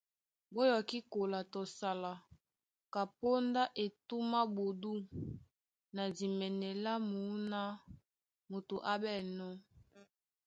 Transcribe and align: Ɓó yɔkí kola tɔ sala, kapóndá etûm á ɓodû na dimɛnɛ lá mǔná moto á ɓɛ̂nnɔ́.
Ɓó 0.53 0.61
yɔkí 0.71 0.97
kola 1.11 1.39
tɔ 1.51 1.61
sala, 1.77 2.11
kapóndá 2.93 3.63
etûm 3.83 4.29
á 4.39 4.43
ɓodû 4.55 4.91
na 5.95 6.03
dimɛnɛ 6.15 6.69
lá 6.83 6.93
mǔná 7.09 7.61
moto 8.49 8.75
á 8.91 8.93
ɓɛ̂nnɔ́. 9.01 9.51